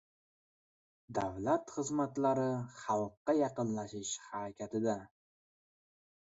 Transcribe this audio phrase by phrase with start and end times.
[1.17, 2.47] Davlat xizmatlari
[2.79, 4.99] xalqqa yaqinlashish harakatida